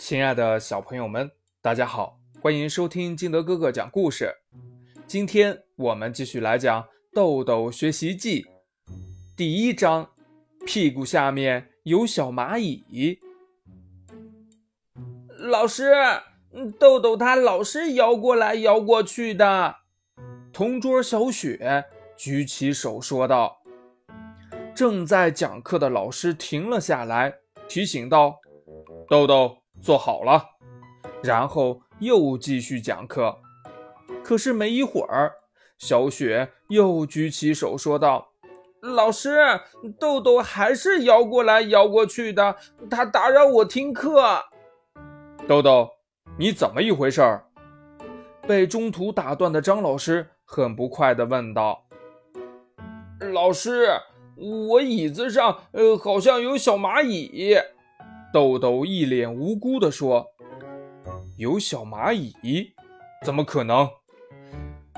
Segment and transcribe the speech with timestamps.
[0.00, 4.34] 亲爱的小朋友们，大家好，欢迎收听金德哥哥讲故事。
[5.06, 8.42] 今天我们继续来讲《豆豆学习记》
[9.36, 10.10] 第一章：
[10.64, 13.18] 屁股下面有小蚂蚁。
[15.36, 15.92] 老师，
[16.78, 19.76] 豆豆他老是摇过来摇过去的。
[20.50, 21.84] 同桌小雪
[22.16, 23.60] 举起手说道。
[24.74, 27.34] 正在讲课的老师停了下来，
[27.68, 28.40] 提醒道
[29.06, 30.44] ：“豆豆。”坐好了，
[31.22, 33.36] 然后又继续讲课。
[34.22, 35.32] 可是没一会儿，
[35.78, 38.28] 小雪又举起手说道
[38.80, 39.38] ：“老师，
[39.98, 42.56] 豆豆还是摇过来摇过去的，
[42.90, 44.44] 他打扰我听课。”
[45.48, 45.88] 豆豆，
[46.38, 47.40] 你怎么一回事？
[48.46, 51.84] 被中途打断的张老师很不快地问道
[53.32, 53.88] ：“老师，
[54.36, 57.56] 我椅子上呃好像有小蚂蚁。”
[58.32, 60.26] 豆豆一脸无辜地说
[61.36, 62.72] ：“有小蚂蚁？
[63.24, 63.88] 怎么可能？”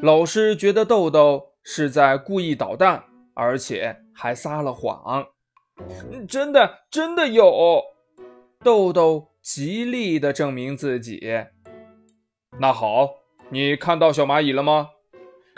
[0.00, 3.02] 老师觉得豆豆是在故意捣蛋，
[3.34, 5.26] 而且还撒了谎。
[6.28, 7.82] 真的，真的有！
[8.62, 11.20] 豆豆极力地证明自己。
[12.60, 13.10] 那好，
[13.50, 14.90] 你看到小蚂蚁了吗？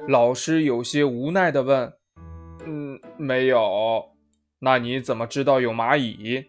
[0.09, 1.93] 老师有些无奈地问。
[2.65, 4.05] “嗯，没有。
[4.61, 6.47] 那你怎么知道有蚂蚁？”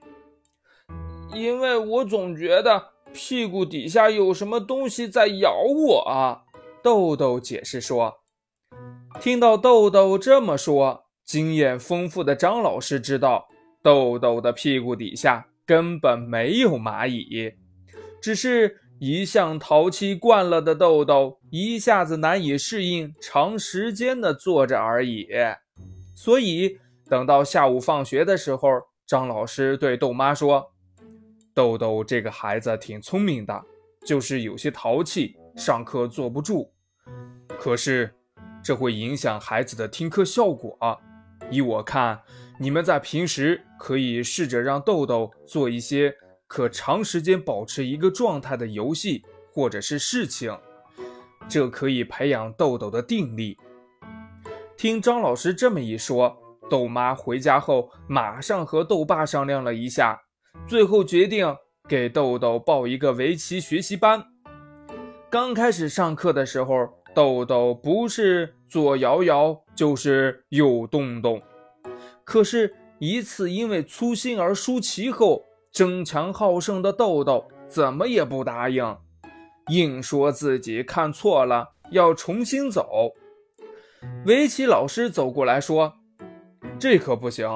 [1.33, 6.41] 因为我总觉得屁股底下有什么东西在咬我啊，
[6.81, 8.19] 豆豆解释说。
[9.21, 13.47] 听到豆豆这么说，经验丰富的张老师知道
[13.83, 17.53] 豆豆的屁股底下根本没有蚂蚁，
[18.21, 25.27] 只是一向淘气惯了的豆豆一下子难以适应长时间的坐着而已。
[26.15, 28.67] 所以等到下午放学的时候，
[29.05, 30.71] 张老师对豆妈说。
[31.59, 33.65] 豆豆这个孩子挺聪明的，
[34.05, 36.71] 就是有些淘气，上课坐不住。
[37.59, 38.09] 可是
[38.63, 40.79] 这会影响孩子的听课效果。
[41.51, 42.17] 依我看，
[42.57, 46.15] 你们在平时可以试着让豆豆做一些
[46.47, 50.57] 可长时间保持一个状态的游戏或者是事情，
[51.49, 53.57] 这可以培养豆豆的定力。
[54.77, 56.37] 听张老师这么一说，
[56.69, 60.21] 豆妈回家后马上和豆爸商量了一下。
[60.67, 61.55] 最后决定
[61.87, 64.23] 给豆豆报一个围棋学习班。
[65.29, 71.41] 刚开始上课的时候，豆豆不是左摇摇，就是右动动。
[72.23, 78.97] 可是，一次因为粗心而输棋后，争强好胜的豆豆怎么也不答应，
[79.69, 83.11] 硬说自己看错了，要重新走。
[84.25, 85.93] 围棋老师走过来说
[86.79, 87.47] ：“这可不行，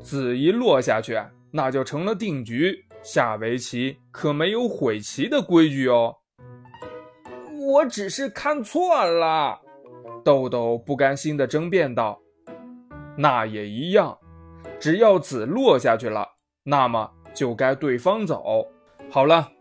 [0.00, 1.20] 子一落下去。”
[1.52, 6.16] 那就成了定局，下围棋可没有悔棋的规矩哦。
[7.60, 9.60] 我只是看错了，
[10.24, 12.18] 豆豆不甘心地争辩道
[13.16, 14.18] ：“那也一样，
[14.80, 16.26] 只要子落下去了，
[16.64, 18.66] 那么就该对方走。
[19.10, 19.52] 好了，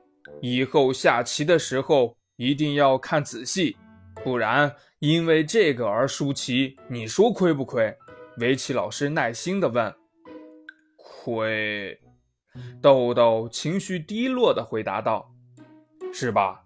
[0.41, 3.75] 以后下棋的时候一定要看仔细，
[4.23, 7.94] 不然因为这个而输棋，你说亏不亏？”
[8.40, 9.94] 围棋老师耐心地问。
[11.23, 11.99] 会，
[12.81, 15.31] 豆豆情绪低落地回答道
[16.11, 16.63] ：“是吧？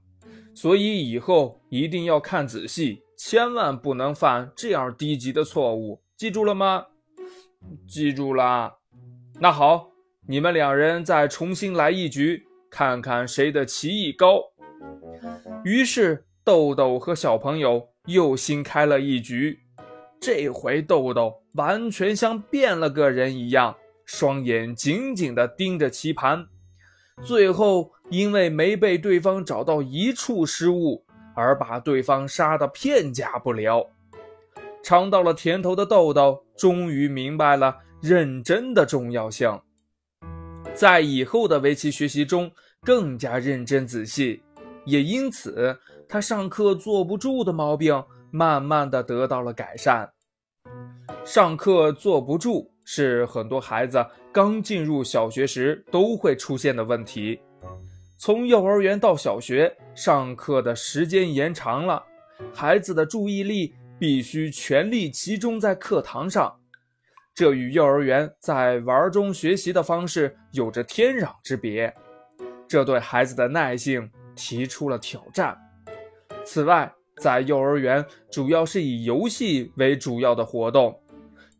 [0.53, 6.85] 所以以后一定要看仔细，千万不能犯这样低级的错误，记住了吗
[7.85, 8.77] ？”“记住了。
[9.41, 9.91] ”“那好，
[10.25, 14.41] 你们两人再重新来一局，看看谁的棋艺高。”
[15.65, 19.59] 于是豆豆和小朋友又新开了一局，
[20.21, 23.75] 这回豆豆完全像变了个人一样。
[24.05, 26.47] 双眼紧紧地盯着棋盘，
[27.23, 31.03] 最后因为没被对方找到一处失误，
[31.35, 33.89] 而把对方杀得片甲不留。
[34.83, 39.59] 尝到了甜头的豆豆终于明白了认真的重要性，
[40.75, 42.51] 在以后的围棋学习中
[42.83, 44.43] 更加认真仔细，
[44.85, 45.75] 也因此
[46.07, 50.11] 他上课坐不住的毛病慢慢的得到了改善。
[51.23, 52.74] 上课坐不住。
[52.85, 57.39] 是很多孩子刚进入小学时都会出现的问题。
[58.17, 62.01] 从幼儿园到小学，上课的时间延长了，
[62.53, 66.55] 孩子的注意力必须全力集中在课堂上，
[67.33, 71.93] 这与幼儿园在玩中学习的方式有着天壤之别，
[72.67, 75.57] 这对孩子的耐性提出了挑战。
[76.45, 80.97] 此外，在幼儿园主要是以游戏为主要的活动，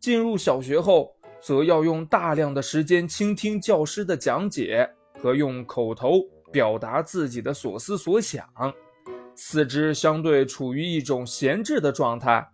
[0.00, 1.15] 进入小学后。
[1.40, 4.88] 则要用大量的时间倾听教师的讲解
[5.20, 6.20] 和用口头
[6.52, 8.46] 表达自己的所思所想，
[9.34, 12.46] 四肢相对处于一种闲置的状态，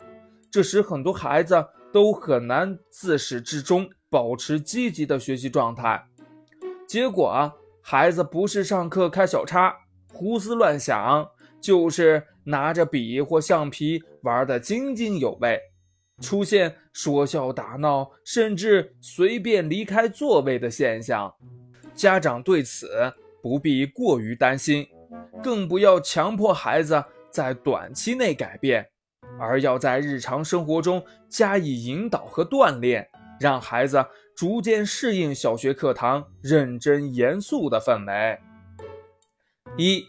[0.50, 6.04] 这时很多孩子都很难自始至终保持积极的学习状态。
[6.86, 9.74] 结果啊，孩子不是上课开小差、
[10.12, 11.26] 胡思乱想，
[11.60, 15.58] 就是拿着笔或橡皮玩得津津有味，
[16.22, 21.34] 出现说笑打闹，甚至随便离开座位的现象。
[21.92, 24.86] 家长对此不必过于担心，
[25.42, 28.88] 更不要强迫孩子在短期内改变，
[29.38, 33.06] 而要在日常生活中加以引导和锻炼，
[33.38, 34.02] 让孩子
[34.34, 38.38] 逐渐适应小学课堂认真严肃的氛围。
[39.76, 40.06] 一，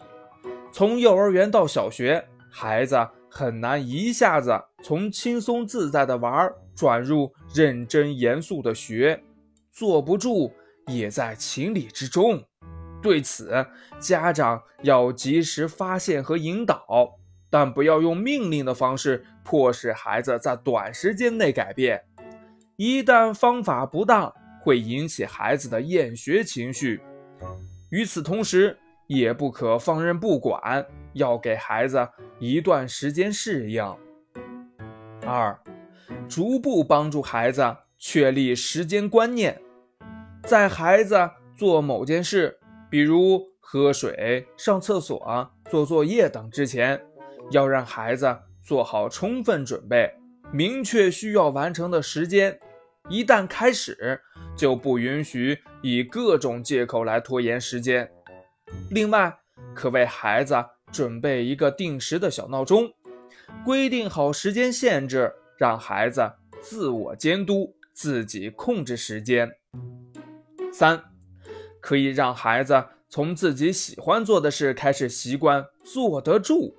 [0.71, 2.95] 从幼儿园到小学，孩子
[3.33, 4.51] 很难一下子
[4.83, 9.23] 从轻松自在的玩转入认真严肃的学，
[9.71, 10.53] 坐不住。
[10.87, 12.43] 也在情理之中。
[13.01, 13.65] 对此，
[14.01, 16.85] 家长要及时发现和引导，
[17.49, 22.03] 但不要用命令的方式迫使孩子在短时间内改变。
[22.75, 24.29] 一旦方法不当，
[24.61, 27.01] 会引起孩子的厌学情绪。
[27.89, 28.77] 与此同时，
[29.07, 32.07] 也不可放任不管，要给孩子
[32.39, 33.83] 一段时间适应。
[35.25, 35.57] 二，
[36.27, 39.61] 逐步帮助孩子确立时间观念。
[40.43, 41.15] 在孩子
[41.55, 47.01] 做某件事，比如喝水、上厕所、做作业等之前，
[47.51, 50.13] 要让孩子做好充分准备，
[50.51, 52.59] 明确需要完成的时间。
[53.09, 54.21] 一旦开始，
[54.55, 58.09] 就不允许以各种借口来拖延时间。
[58.89, 59.37] 另外，
[59.73, 60.55] 可为孩子
[60.93, 62.93] 准备一个定时的小闹钟，
[63.65, 66.31] 规定好时间限制，让孩子
[66.61, 69.51] 自我监督，自己控制时间。
[70.71, 71.03] 三，
[71.81, 76.75] 可以让孩子从自己喜欢做的事开始习惯坐得住。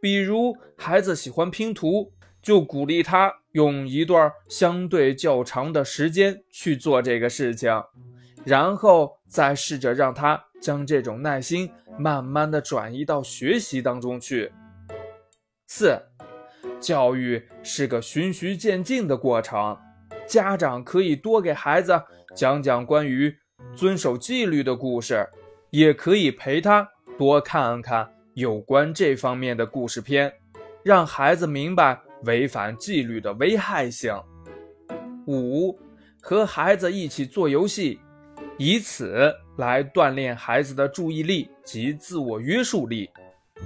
[0.00, 7.82] 比如，孩子喜欢拼图，就鼓励他用一段相对较长的时间去做这个事情，
[8.44, 14.52] 然后再试着让他将这种耐心慢慢的转移到学习当中去。
[15.66, 15.96] 四，
[16.80, 19.76] 教育是个循序渐进的过程。
[20.26, 22.00] 家长可以多给孩子
[22.36, 23.34] 讲讲关于
[23.74, 25.28] 遵守纪律的故事，
[25.70, 30.32] 也可以陪他多看看有关这方面的故事片，
[30.84, 34.14] 让孩子明白违反纪律的危害性。
[35.26, 35.78] 五，
[36.20, 38.00] 和孩子一起做游戏，
[38.56, 43.10] 以此来锻炼孩子的注意力及自我约束力，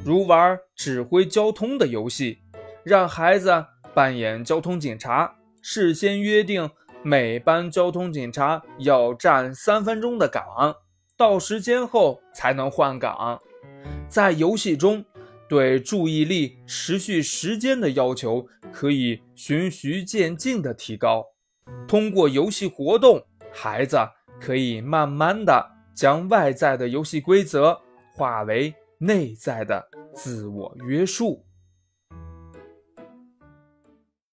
[0.05, 2.39] 如玩指挥交通的游戏，
[2.83, 3.65] 让孩子
[3.95, 5.37] 扮演交通警察。
[5.63, 6.69] 事先约定，
[7.05, 10.75] 每班交通警察要站三分钟的岗，
[11.17, 13.41] 到时间后才能换岗。
[14.09, 15.05] 在游戏中，
[15.49, 21.25] 对注意力持续时间的要求可以循序渐进的提高。
[21.87, 23.97] 通过游戏活动，孩子
[24.41, 27.79] 可以慢慢的将外在的游戏规则
[28.15, 31.44] 化为内在的自我约束。